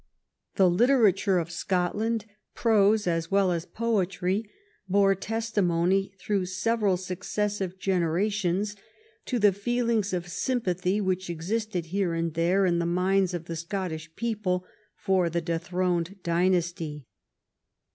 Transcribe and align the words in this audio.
The 0.55 0.67
literature 0.67 1.37
of 1.37 1.51
Scotland, 1.51 2.25
prose 2.55 3.05
as 3.05 3.29
well 3.29 3.51
as 3.51 3.67
poetry, 3.67 4.49
bore 4.89 5.13
testimony 5.13 6.11
through 6.17 6.47
several 6.47 6.97
successive 6.97 7.77
generations 7.77 8.75
to 9.25 9.37
the 9.37 9.53
feelings 9.53 10.11
of 10.11 10.27
sympathy 10.27 10.99
which 10.99 11.29
existed 11.29 11.85
here 11.93 12.15
and 12.15 12.33
there 12.33 12.65
in 12.65 12.79
the 12.79 12.87
minds 12.87 13.35
of 13.35 13.45
the 13.45 13.55
Scottish 13.55 14.15
people 14.15 14.65
for 14.95 15.29
the 15.29 15.39
dethroned 15.39 16.15
dynasty. 16.23 17.05